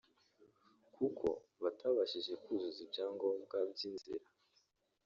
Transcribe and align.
kuko 0.95 1.27
batabashije 1.63 2.33
kuzuza 2.43 2.79
ibyangombwa 2.85 3.57
by’inzira 3.71 4.25